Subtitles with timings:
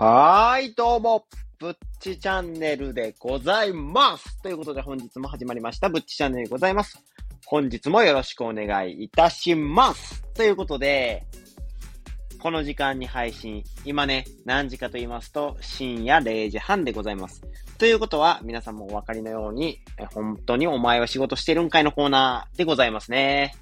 [0.00, 1.24] はーい、どうも、
[1.58, 4.40] ぶっちチャンネルでございます。
[4.42, 7.02] ということで本日も始まりました、ぶっちチャンネルでございます。
[7.46, 10.22] 本日もよろしくお願いいたします。
[10.34, 11.26] ということで、
[12.38, 17.42] この時間に配信、今ね、何時かと言いますと、深夜0時半でございます。
[17.76, 19.80] ということは、皆さんもお分かりのように、
[20.14, 23.52] 本当にお前は仕事してるんかいのコーナーでございますね。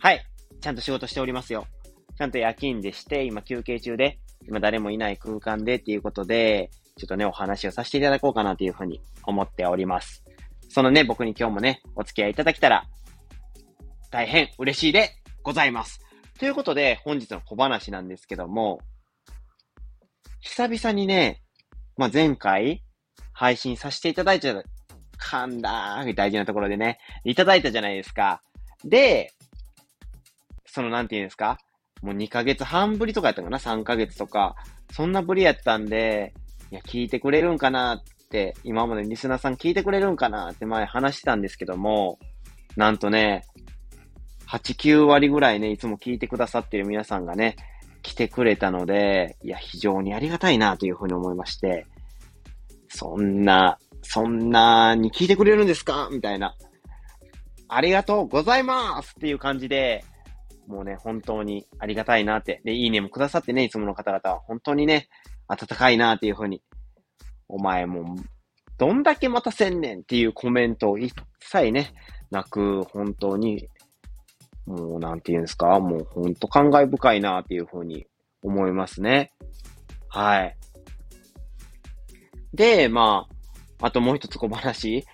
[0.00, 0.26] はい。
[0.60, 1.68] ちゃんと仕事しておりますよ。
[2.18, 4.18] ちゃんと夜勤でして、今休憩中で、
[4.48, 10.24] 今誰もいない空間でっていうことで、ちょっとね、お話をさせていただこうかなというふうに思っております。
[10.68, 12.84] そのね、僕に今日もね、お付き合いいただけたら、
[14.10, 15.10] 大変嬉しいで
[15.42, 16.00] ございます。
[16.38, 18.80] ということで、本日の小話なんですけども、
[20.40, 21.42] 久々にね、
[21.96, 22.82] まあ、前回、
[23.32, 24.48] 配信させていただいた、
[25.18, 28.42] 噛んだー、大事なところでね、いただいたじゃないですか。
[28.84, 29.32] で、
[30.66, 31.58] その、なんて言うんですか？
[32.02, 34.54] もう2ヶ月半ぶりとかやったかな ?3 ヶ月とか。
[34.92, 36.32] そんなぶりやったんで、
[36.70, 42.18] いや、聞いてくれるんかなって、今までリスナーさん聞いてくれるんかなって前話してたんですけども、
[42.76, 43.44] なんとね、
[44.48, 47.56] 8、9割ぐらいね、いつも聞いてくださってる皆さんがね、
[48.02, 51.86] 来てくれたので、いや、非常にありがたいなというふうに思いまして、
[52.88, 56.08] そんな、そんなに聞いてくれるんですか？
[56.12, 56.54] みたいな。
[57.68, 60.04] ありがとうございますっていう感じで、
[60.66, 62.60] もうね、本当にありがたいなって。
[62.64, 65.08] で、いいねもくださってね、いつもの方々は本当にね、
[65.48, 66.62] 温かいなっていうふうに。
[67.48, 68.16] お前も、
[68.78, 71.94] どんだけ待たせんねんっていうコメントを一切ね、
[72.30, 73.68] なく、本当に、
[74.66, 78.06] もうなんて言うんですか、もう本当感慨深いなっていうふうに
[78.42, 79.32] 思いますね。
[80.08, 80.56] はい。
[82.52, 83.28] で、ま
[83.80, 85.04] あ、あともう一つ小話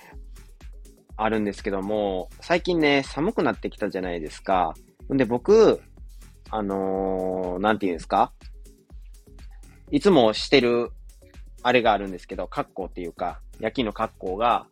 [1.17, 4.75] あるんですけども、最近ね、寒くなってきたじゃないですか。
[5.17, 5.81] で、僕、
[6.51, 8.33] あのー、なんて言うんですか？
[9.91, 10.91] いつもしてる、
[11.63, 14.67] あれがあるんですけど、格好っていうか、夜勤の格好が、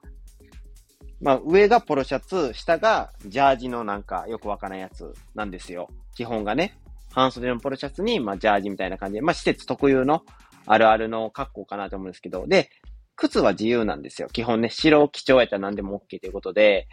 [1.20, 5.88] まあ、上がポロシャツ、下がジャージのなんかよくわからんやつなんですよ。
[6.14, 6.78] 基本がね。
[7.12, 10.22] 半袖のポロシャツに、まあ、ジャージみたいな感じで、まあ、施設特有の
[10.66, 12.70] あるあるの格好かなと思うんですけど、で、
[13.16, 14.28] 靴は自由なんですよ。
[14.28, 16.88] 基本ね、白を基調やったら何でも OK ということで、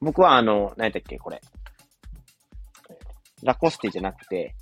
[0.00, 1.40] 僕はあの、何やったっけ、これ。
[3.42, 4.54] ラコステじゃなくて、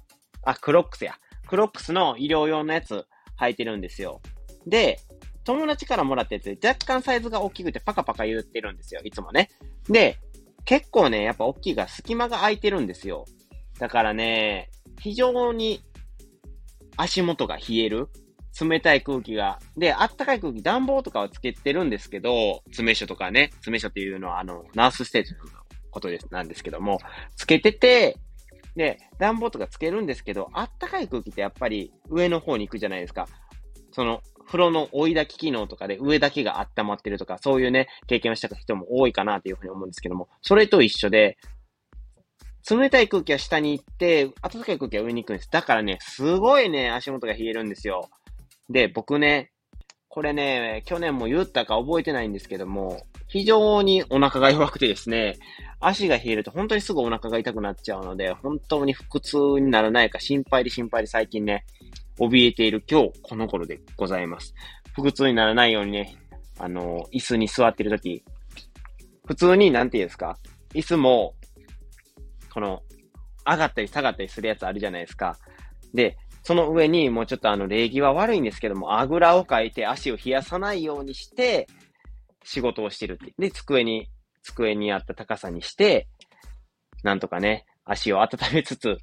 [0.43, 1.15] あ、クロックスや。
[1.49, 3.07] クロックスの医療用のやつ
[3.39, 4.21] 履いてるんですよ。
[4.67, 5.01] で、
[5.45, 9.01] 友達からもらったやつで若干サイズが大きくてパカパカ言ってるんですよ。
[9.05, 9.51] いつもね。
[9.89, 10.19] で、
[10.65, 13.25] 結構ね、やっぱ大きいが隙間が空いてるんですよ。
[13.79, 14.71] だからね、
[15.01, 15.83] 非常に
[16.97, 18.09] 足元が冷える。
[18.59, 19.59] 冷たい空気が。
[19.77, 25.61] で、あったかい空気、暖房とかはつけてるんですけど、詰め所とかね、詰め所っていうのはあの、ナースステーションの
[25.91, 26.99] ことです、なんですけども、
[27.37, 28.17] つけてて、
[28.77, 33.27] で、暖房とかつけるんですけど、あったかい空気ってやっぱり上の方に行くじゃないですか。
[33.93, 41.39] その、風呂の追い炊き機能とかで上だけが温まってるとか、そういうね、経験をした人も多いかなというふうに思うんですけども、それと一緒で、
[42.69, 45.49] 冷たい空気は下に行って、暖かい空気は上に行くんです。
[45.51, 48.11] だからね、すごいね、足元が冷えるんですよ。
[48.69, 49.53] で、僕ね、
[50.09, 55.37] これね、去年も言ったか覚えてないんですけども、非常にお腹が弱くてですね、
[55.81, 61.65] 足が冷えると本当にすぐお腹が痛くなっちゃうので、本当に腹痛にならないか心配で心配で最近ね、
[62.19, 64.55] 怯えている今日この頃でございます。
[64.95, 66.17] 腹痛にならないようにね、
[66.59, 68.25] あの、椅子に座ってるとき、
[69.27, 70.39] 普通になんて言うんですか、
[70.73, 71.35] 椅子も、
[72.53, 72.83] この、
[73.45, 75.37] 上がったり下がったりするやつあるじゃないですか。
[75.95, 81.67] で、その上にもうちょっとあの礼儀は悪いんですけども、あぐらをかいて足を冷やさないようにして
[82.45, 83.35] 仕事をしてるって。
[83.39, 84.09] で、机に、
[84.47, 86.09] 机にあった高さにして、
[87.03, 88.99] なんとかね、足を温めつつ、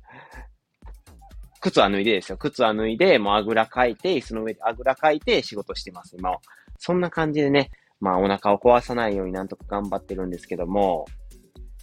[1.61, 2.37] 靴は脱いでですよ。
[2.37, 6.39] 靴は脱いで、もうあぐらかいて、椅子の上であぐらかいて仕事してます、今は。
[6.77, 11.05] そんな感じでね、まあお腹を壊さないようになんとか頑張ってるんですけども、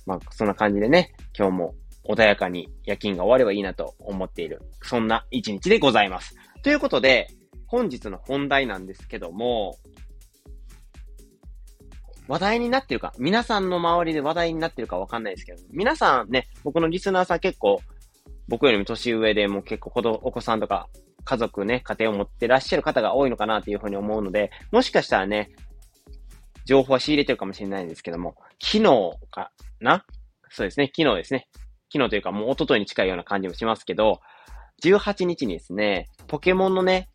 [0.06, 1.74] まあそんな感じでね、今日も
[2.06, 4.60] 穏やかに夜勤が終わればいいなと思っている。
[4.82, 6.34] そんな一日でございます。
[6.62, 7.28] ということで、
[7.66, 9.78] 本日の本題なんですけども、
[12.30, 17.80] 話題になってるか、皆さんの周りで話題になってるかわかんないですけど、皆さんね、僕のリスナーさん結構、
[18.46, 20.88] 僕よりも年上でも結構子供お子さんとか
[21.24, 25.50] 家族ね、家庭を持ってらっしゃる方が多いのかなというふうに思うので、もしかしたらね、
[26.66, 29.50] 情報は仕入れてるかもしれないんですけども、昨日か
[29.80, 30.04] な？
[30.50, 31.48] そうですね、昨日ですね。
[31.92, 34.20] 昨日というかもう一昨日に近いような感じもしますけど、
[34.84, 37.08] 18日にですね、ポケモンのね、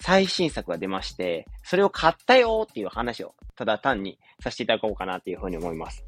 [0.00, 6.04] 最新作が出まして、それを買ったよっていう話を、ただ単にさせていただこうかなっていうふうに思います。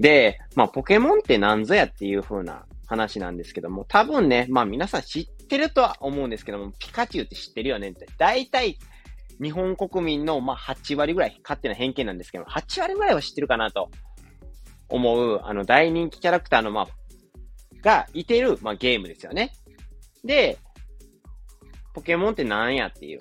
[0.00, 8.06] で、まあ、ポケモンって何ぞやっていう風な話なんですけども、多分ね、まあ皆さん知ってるとは思うんですけども、ピカチュウって知ってるよねって。
[8.18, 8.78] 大体、
[9.40, 13.90] 日本国民の、まあ、8割ぐらい、勝手な偏見なんですけど、8割ぐらいは知ってるかなと
[14.88, 16.86] 思う、あの、大人気キャラクターの、まあ、
[17.82, 19.52] がいてる、まあ、ゲームですよね。
[20.24, 20.58] で、
[21.94, 23.20] ポケモンって何やっていう、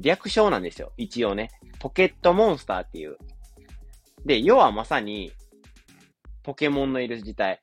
[0.00, 0.92] 略称なんですよ。
[0.96, 1.50] 一応ね。
[1.86, 3.16] ポケットモンスターっていう。
[4.24, 5.30] で、要はまさに、
[6.42, 7.62] ポケモンのいる自体。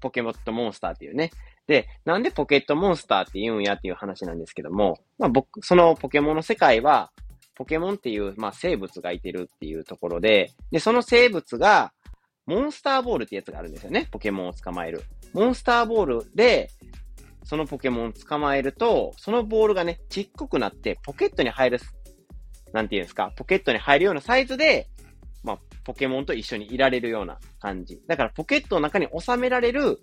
[0.00, 1.30] ポケモットモンスターっていうね。
[1.66, 7.12] で、なんでポケットモンスターって言うんやっていう話なんですけども、まあ僕、そのポケモンの世界は、
[7.54, 11.92] ポケモンっていう、まあ生物がいてるっていうところで、で、その生物が、
[12.46, 14.08] モンスターボールってやつがあるんですよね。
[14.10, 15.02] ポケモンを捕まえる。
[15.34, 16.70] モンスターボールで、
[17.44, 21.80] そのポケモンを捕まえると、そのボールがね、ちっこくなってポケットに入る、
[22.72, 24.88] なんていうんですか、ポケットに入るようなサイズで、
[25.42, 28.00] まあ、ポケモンと一緒にいられるような感じ。
[28.06, 30.00] だからポケットの中に収められる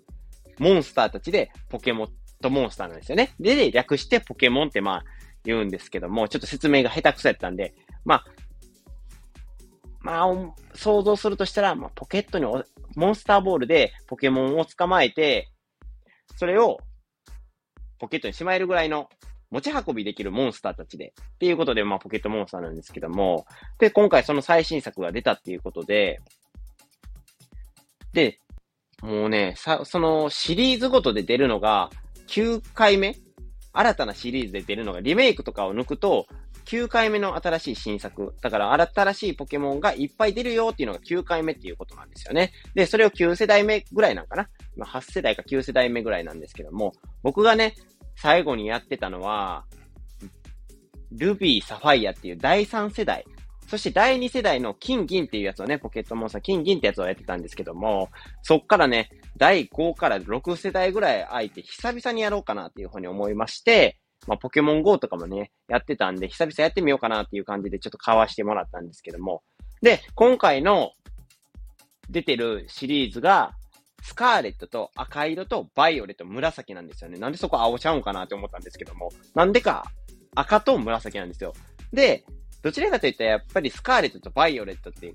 [0.58, 2.08] モンスターたちでポケモン
[2.42, 3.34] とモンスターなんですよね。
[3.40, 5.04] で、略してポケモンってまあ
[5.44, 7.74] 言うんですけども、ちょっと説明が下手くそやったんで、
[8.04, 8.24] まあ、
[10.02, 10.26] まあ、
[10.74, 12.46] 想像するとしたら、まあ、ポケットに
[12.96, 15.48] モンスターボールでポケモンを捕まえて、
[16.36, 16.78] それを
[17.98, 19.08] ポケットにしまえるぐらいの
[19.50, 23.46] 持ち運びできるモンスターたちで、っていうことで、まあ、ポケットモンスターなんですけども、
[23.78, 26.20] で、今回その最新作が出たっていうことで、
[28.12, 28.38] で、
[29.02, 31.90] もうね、さ、そのシリーズごとで出るのが
[32.28, 33.16] 9回目？
[33.72, 36.26] 新たなシリーズで出るのがリメイクとかを抜くと
[36.64, 38.34] 9回目の新しい新作。
[38.42, 42.52] だから新しいポケモンがいっぱい出るよっていうのが9回目っていうことなんですよね。
[42.74, 44.48] で、それを9世代目ぐらいなんかな？
[44.76, 46.92] 今8世代か9世代目ぐらいなんですけども、
[47.22, 47.74] 僕がね、
[48.20, 49.64] 最後にやってたのは、
[51.12, 53.24] ルビー、サファイアっていう第3世代。
[53.66, 58.10] そして第2世代の金銀っていうやつをね、ポケットモンスター金銀ってやつをやってたんですけども、
[58.42, 69.42] そっからね、第5から6世代ぐらい空いて久々にやろうかなっていうふうに思いまして、まあ、ポケモン GO とかもね、やってたんで、久々やってみようかなっていう感じでちょっと買わしてもらったんですけども。
[69.80, 70.92] で、今回の
[72.10, 73.54] 出てるシリーズが、
[74.02, 77.18] スカーレットと赤色とバイオレット、紫なんですよね。
[77.18, 79.12] なんでそこ青ちゃうんかなって思ったんですけども。
[79.34, 79.84] なんでか
[80.34, 81.52] 赤と紫なんですよ。
[81.92, 82.24] で、
[82.62, 85.14] どちらかといったらやっぱりスカーレットとバイオレットって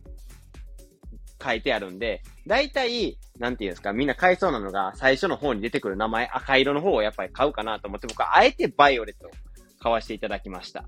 [1.43, 9.31] 書いてあるんで、大体、なんていうんですか、みんな買いそうなのが、最初の方に出てくる名前、赤色の方をやっぱり買うかなと思って、僕はあえてバイオレットを
[9.79, 10.85] 買わせていただきました。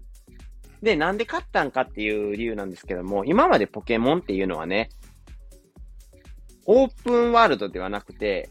[0.81, 4.89] で、なんで買ったんかっていう理由なんですけども、今までポケモンっていうのはね、
[6.67, 8.49] オープンワールドではなくて、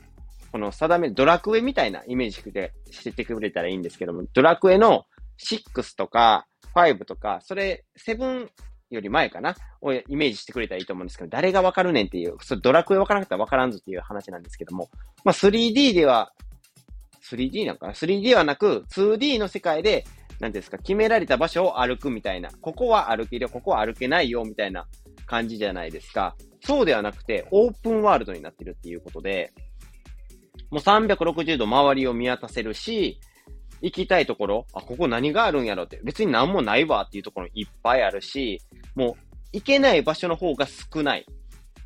[0.50, 5.04] この定め、ドラクエみたいなイメージでしててくれたらいいんですけども、ドラクエの
[5.38, 8.48] 6とか5とか、それ、7
[8.90, 14.88] より前かなをイメージしてくれたらいいと思うんですけど、誰がわかるねんっていう、それドラクエわからなかったわからんぞっていう話なんですけども、
[15.24, 16.32] まあ 3D では、
[17.30, 20.04] 3D なんかな ?3D ではなく 2D の世界で、
[20.40, 24.86] なんですか、決められた場所を歩くみたいな、ここは歩けるよ、ここは歩けないよ、みたいな
[25.26, 26.36] 感じじゃないですか。
[26.62, 29.52] そうではなくて、オープンワールドになってるっていうことで、
[30.70, 33.20] もう360度周りを見渡せるし、
[33.82, 38.60] 行きたいところ、あ、ここ何があるんやろって、別に何もないわっていうところいっぱいあるし、
[38.94, 39.14] もう
[39.52, 41.26] 行けない場所の方が少ない。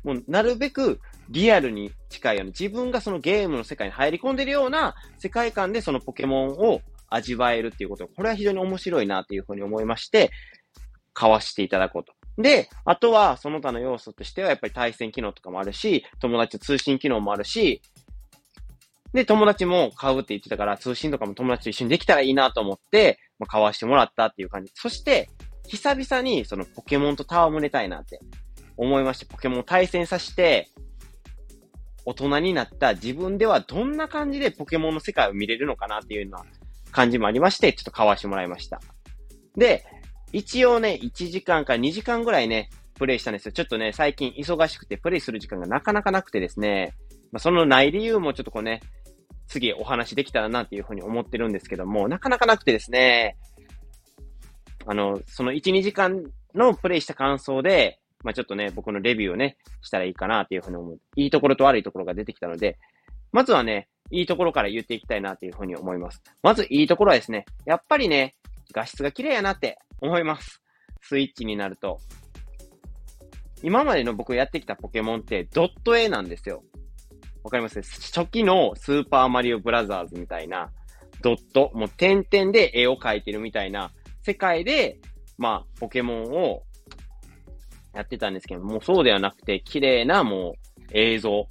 [0.03, 0.99] もうなるべく
[1.29, 10.31] リアルに近いように、自分がそのゲームの世界に入り込んでるような世界観でそのポケモンを味わえるっていうこと、これは非常に面白いなっていうふうに思いまして、
[11.13, 12.13] 買わしていただこうと。
[12.41, 17.81] で、あとはその他の要素としてはやっぱり対戦機能とかもあるし、友達と通信機能もあるし、
[19.13, 24.71] で、友達も買うって言ってたから、通信とかも友達と一緒にできたらいいなと思って、まあ、買わしてもらったっていう感じ。
[24.73, 25.29] そして、
[25.67, 28.19] 久々にそのポケモンと戯れたいなって
[28.77, 30.69] 思いまして、ポケモンを対戦させて、
[32.05, 36.45] 大人になった自分ではどんな感じでポケモンの世界を見れるのかなっていうような
[36.91, 38.81] 感じもありまして、ちょっと買わしてもらいました。
[39.57, 39.85] で、
[40.33, 43.51] 一応ね、1時間か2時間ぐらいね、プレイしたんですよ。
[43.51, 46.93] ちょっとね、最近忙しくてプレイする時間がなかなかなくてですね、
[47.31, 48.81] まあ、そのない理由もちょっとこうね、
[49.47, 53.37] 次お話できたらなっていうふうに思ってるんですけども、なかなかなくてですね、
[54.85, 56.23] あの、その1、2時間
[56.55, 60.99] のプレイした感想で、まあ、ちょっとね、僕のレビューをね、したらいいかなっていうふうに思う。
[61.15, 62.77] いいところと悪いところが出てきたので、
[63.31, 66.21] まずはね、いいところから言っていきたいなっていうふうに思います。
[66.43, 68.35] まずいいところはですね、やっぱりね、
[68.73, 70.61] 画質が綺麗やなって思います。
[71.01, 71.99] スイッチになると。
[73.63, 76.63] 今までの僕やってきたポケモンってドット絵なんですよ。
[77.43, 77.81] わかります？
[77.81, 80.71] 初期のスーパーマリオブラザーズみたいな、
[81.21, 83.91] ドット、もう点々で絵を描いてるみたいな
[84.23, 84.99] 世界で、
[85.37, 86.63] まあ、ポケモンを
[87.93, 91.47] やってたんですけども、うそうではなくて、綺麗なもう映像、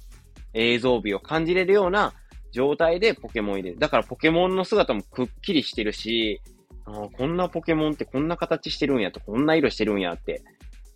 [0.53, 2.13] 映像美を感じれるような
[2.51, 3.79] 状態でポケモン入れる。
[3.79, 6.41] だからポケモンの姿もくっきりしてるし、
[6.85, 10.43] あこんなポケモンってこんな形してるんやと、こんな色してるんやって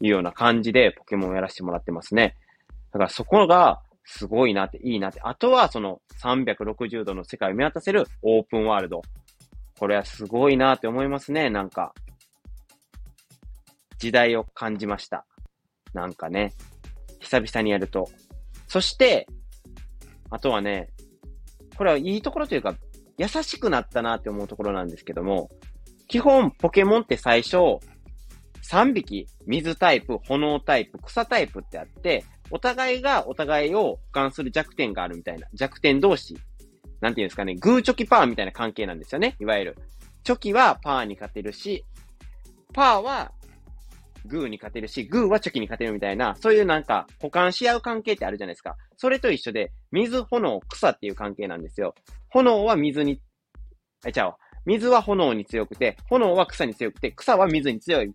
[0.02, 2.36] いうような感じでポケモンをやらせてもらってますね。
[2.92, 5.20] だからそこがすごいなって、いいなって。
[5.24, 9.02] あとはその360度の世界を見渡せるオープンワールド。
[9.78, 11.94] これはすごいなって思いますね、なんか。
[13.98, 15.26] 時代を感じました。
[15.94, 16.54] なんかね。
[17.20, 18.08] 久々にやると。
[18.68, 19.28] そして、
[20.30, 20.90] あとはね、
[21.76, 22.76] これはいいところというか、
[23.18, 25.50] 優しくなったなって思うところなんですけども、
[26.08, 27.58] 基本ポケモンって最初、
[28.70, 36.38] 3匹、水タイプ、炎タイプ、草タイプってあって、お互いがお互いを俯瞰する弱点があるみたいな、弱点同士、
[37.02, 39.78] なんていうんですかね、グーチョキパーみたいな関係なんですよね、いわゆる。
[40.24, 41.86] チョキはパーに勝てるし、
[42.74, 43.32] パーは
[44.26, 48.76] グーに勝てるし、グーはチョキに勝てるみたいな、そういうなんか、補完し合う関係ってあるじゃないですか。
[48.98, 51.94] それと一緒で、水、炎、草っていう関係なんですよ。
[52.30, 53.22] 炎は水に、
[54.06, 58.14] え、ちゃう水は炎に強くて、炎は草に強くて、草は水に強い。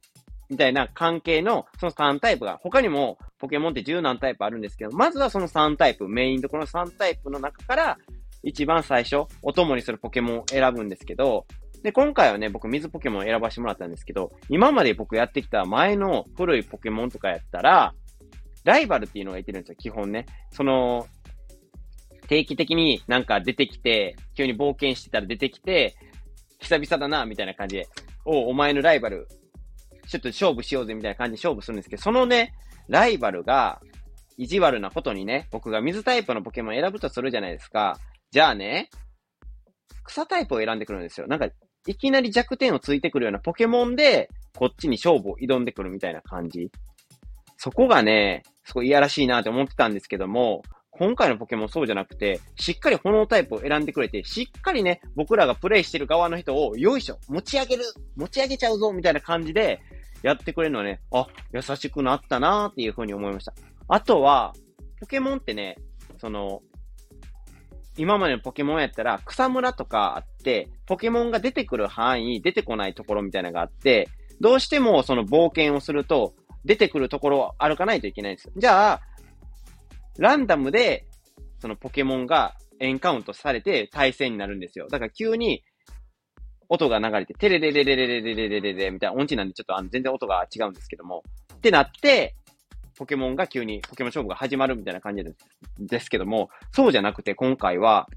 [0.48, 7.98] みたいな関係の、その3タイプが、他にもポケモンって10何タイプあるんですけど、まずはその3タイプ、メインどこの3タイプの中から、
[8.42, 11.46] 一番最初、お供にするポケモンを選ぶんですけど、
[11.82, 17.94] で、今回はね、僕水ポケモン選ばせてもらったんですけど、今まで僕やってきた前の古いポケモンとかやったら、
[18.64, 20.26] ライバルっていうのがいてるんですよ、基本ね。
[20.50, 21.06] その、
[22.28, 25.96] 定期的になんか出てきて、急に冒険してたら出てきて、
[26.60, 27.88] 久々だな、みたいな感じで、
[28.24, 29.26] おお前のライバル、
[30.08, 32.54] ちょっと勝負しようぜ、みたいな感じで勝負するんですけど、そのね、
[32.88, 33.80] ライバルが、
[34.36, 37.98] 意地悪なことにね、僕が水タイプのポケモン選ぶとするじゃないですか。
[38.30, 38.88] じゃあね、
[40.04, 41.26] 草タイプを選んでくるんですよ。
[41.26, 41.48] なんか、
[41.86, 46.70] いきなり弱点をついてくるようなポケモンで、こっちに勝負を挑んでくるみたいな感じ。
[47.56, 50.62] そこがね、すごいいやらしいなって思ってたんですけども、
[51.00, 57.84] 今回のポケモンそうじゃなくて、しっかり炎タイプを選んでくれて、しっかりね、僕らがプレイしてる側の人を、よいしょ、持ち上げる、
[58.16, 59.80] 持ち上げちゃうぞ、みたいな感じで、
[60.22, 63.54] やってくれるのはね、あ、優しくなったなーっていう風に思いました。
[63.88, 64.52] あとは、
[65.00, 65.78] ポケモンってね、
[66.18, 66.60] その、
[67.96, 78.52] 今までのポケモンやったら草むらとかあって、ポケモンが出てくる範囲、出てこないところみたいなのがあって、どうしてもその冒険をすると、出てくるところを歩かないといけないんです。
[78.54, 79.00] じゃあ、
[80.18, 81.06] ランダムで、
[81.60, 84.88] そのポケモンがエンカウントされて対戦になるんですよ。
[84.88, 85.62] だから急に、
[86.68, 91.24] 音が流れて、テレレレレレレレレレレレみたいな音痴なんでちょっとあの全然音が違うんですけども。
[91.54, 92.36] ってなって、
[92.96, 95.24] ポケモンが急にポケモン勝負が始まるみたいな感じ
[95.80, 98.08] ですけども、そうじゃなくて今回は、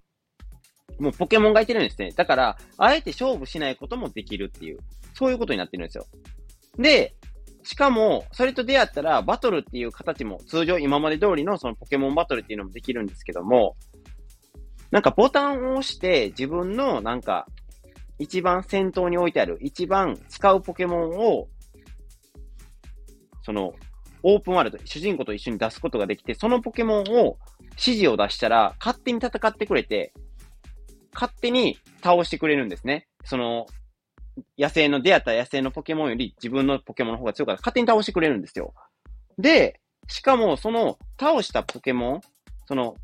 [1.00, 2.12] もうポケモンがいてるんですね。
[2.12, 4.80] だから、あえて勝負しないこともできるっていう、
[5.16, 6.06] そういうことになってるんですよ。
[6.78, 7.16] で、
[7.64, 13.76] しかも、それと出会ったら、バトルっていう形も、通常今まで通りのそのポケモンバトルっていうのもできるんですけども、
[14.92, 17.48] なんかボタンを押して自分のなんか、
[18.20, 21.48] 一番先頭に置いてある、一番使うポケモンを、
[23.44, 23.74] その、
[24.26, 27.38] オープンワールド、主人公と一緒に出すことができて、そのポケモンを
[27.72, 30.14] 指示を出したら、勝手に戦ってくれて、
[31.14, 33.08] 勝手に倒してくれるんですね。
[33.26, 33.66] その、
[34.58, 38.74] 野生の、出会った野生のポケモンより自分のポケモンの方が強かったら勝手に倒してくれるんですよ。
[39.38, 42.22] で、しかも、その、倒したポケモン、
[42.66, 42.96] その、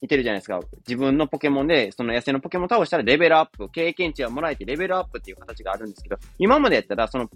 [0.00, 0.60] いてるじゃないですか。
[0.86, 7.30] 自分のポケモンで、その野生のポケモン倒したらレベルアップ、経験値をもらえてレベルアップっていう形があるんですけど、今までやったら、その、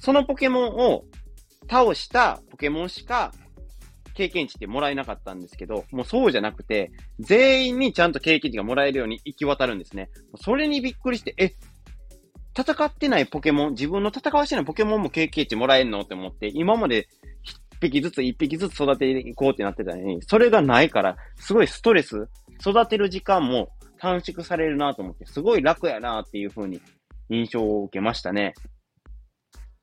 [0.00, 0.64] そのポケモン
[0.94, 1.04] を
[1.68, 3.32] 倒したポケモンしか
[4.14, 6.90] 経験値ってもらえなかったんですけど、もうそうじゃなくて、
[7.20, 10.08] 全員にちゃんと経験値がもらえるように行き渡るんですね。
[10.40, 11.52] それにびっくりして、え、
[12.56, 17.08] 戦ってないポケモン、自分の戦わしてないポケモンも経験値もらえんのって思って、今まで
[17.42, 22.28] 一匹ずつ一匹ずつ育てていこうってなってたのに、それがないから、すごいストレス、
[22.60, 26.80] 育てる時間も短縮されるなと思って、すごい楽やなっていう風に
[27.28, 28.54] 印象を受けましたね。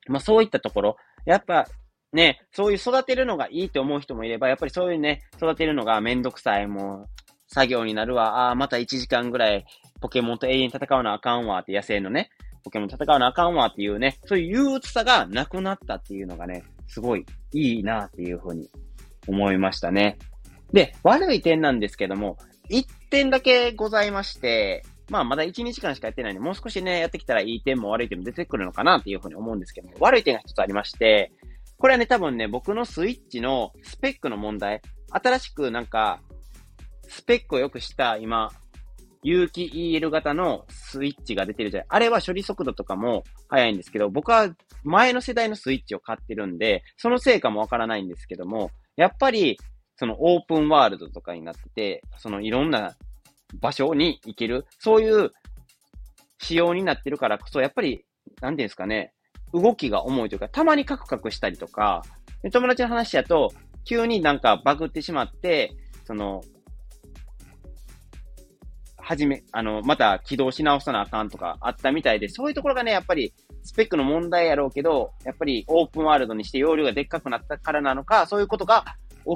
[0.08, 1.68] まあそういったところ、やっぱ、
[2.12, 7.10] ね、そういう育てるのがいいと思う人もいれば、やっぱりそういうね、育てるのがめんどくさい、もう、
[7.48, 9.66] 作業になるわ、ああ、また1時間ぐらい
[10.02, 12.30] ポケモンと永遠に戦わなあかんわって、野生のね、
[12.64, 18.70] ポケモン戦わなあかんわっていうね、そういう憂鬱さがなくなったっていうのがね、すごいいいなっていうふうに
[19.28, 20.18] 思いましたね。
[20.72, 22.38] で、悪い点なんですけども、
[22.70, 31.32] 1点だけございまして、まあまだ1日間しかやってないんで、もう少しね、やってきたらいい点も悪い点も出てくるのかなっていうふうに思うんですけども、悪い点が一つありまして、
[31.78, 36.22] これはね、多分ね、僕のスイッチのスペックの問題、新しくなんか、
[37.08, 38.52] スペックをよくした今、
[39.24, 41.86] 有機 EL 型のスイッチが出てるじゃん。
[41.88, 44.50] あれは処理速度とかも速いんですけど、僕は
[44.84, 49.58] 前の世代のスイッチを買ってるんで、その成果もわからないんですけども、やっぱり、
[49.96, 52.96] そのオープンワールドとかになってて、そのいろんな
[53.60, 55.32] 場所に行ける、そういう
[56.40, 58.06] 仕様になってるからこそ、やっぱり、
[58.42, 59.14] なんていうんですかね、
[59.54, 62.02] 動きが重いというか、たまにカクカクしたりとか、
[62.52, 63.54] 友達の話だと、
[63.86, 65.72] 急になんかバグってしまって、
[66.06, 66.42] その、
[69.04, 78.86] はじめ、あの、また起動し直さなあかんとかあったみたいで、そういうところがね、やっぱりスペックの問題やろうけど、やっぱりオープンワールドにして容量がでっかくなったからなのか、そういうことが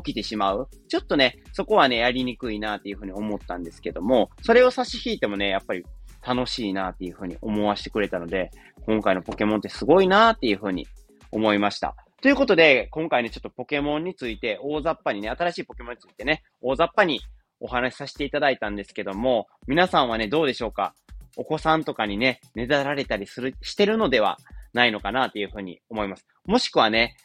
[0.04, 0.70] 起きてしまう。
[0.88, 5.84] ちょっとね、そこはね、やりにくいなっていうふうに思ったんですけども、それを差し引いてもね、やっぱり
[6.26, 8.52] 楽しいなっていうふうに思わせてくれたので、
[8.86, 10.88] 今回のポケモンってすごいなっていうふうに
[11.32, 11.96] 思いました。
[12.22, 17.22] ということで、今回ね、ちょっとポケモンについて、大雑把にね、新しいポケモンについてね、大雑把に
[17.60, 20.94] お話しさせていただいたんですけども、皆さんはね、どうでしょうか？
[21.36, 24.38] お子さんとかにね、ねだられたりする、してるのでは
[24.74, 26.26] ないのかなっていうふうに思います。
[26.46, 27.16] もしくはね、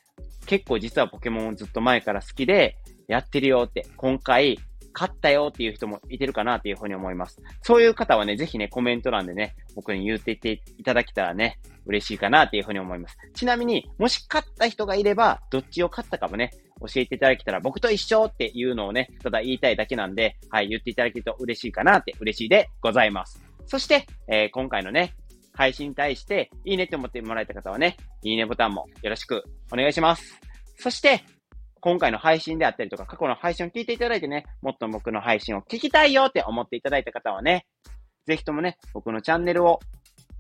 [0.47, 2.77] 結構実はポケモンずっと前から好きで、
[3.09, 4.59] やってるよって、今回、
[4.95, 7.41] 勝ったよっていう人もいてるかなっていうふうに思います。
[7.63, 13.17] そういう方はね、ぜひね、コメント欄でね、僕に言っていていただけたらね、嬉しいかなっていうふうに思います。
[13.35, 16.51] ちなみに、もし勝った人がいれば、どっちを勝ったかもね、
[16.87, 23.43] 教えていただけたら、僕と一緒っていうのをね、ただ言いたいだけなんで、はい、言っていただけると嬉しいかなって嬉しいでございます。
[23.67, 25.15] そして、えー、今回のね、
[25.55, 30.41] 配信に対して、いいねって思ってもらえた方はね、いいねボタンもよろしくお願いします。
[30.79, 31.25] そして、
[31.81, 37.67] 今回の配信であったりとか、過去の配信を聞いていただいてね、もっと僕の配信を聞きたいよって思っていただいた方はね、
[38.27, 39.81] ぜひともね、僕のチャンネルを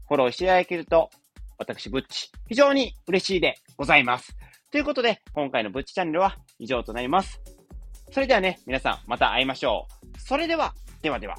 [0.08, 1.10] フォローしていただけると、
[1.58, 4.36] 私、ブッチ、非常に嬉しいでございます。
[4.72, 7.42] ということで、今回のブッチチャンネルは以上となります。
[8.10, 9.86] それではね、皆さんまた会いましょ
[10.16, 10.18] う。
[10.18, 11.36] それでは、ではでは。